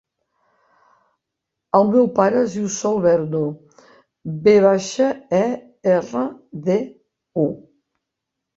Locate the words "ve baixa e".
4.49-5.45